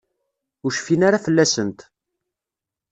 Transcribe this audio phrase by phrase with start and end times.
[0.65, 1.79] Ur cfin ara fell-asent.